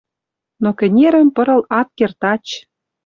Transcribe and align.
Но 0.63 0.69
кӹнерӹм 0.79 1.29
пырыл 1.35 1.61
ат 1.79 1.89
керд 1.97 2.21
ач. 2.33 2.45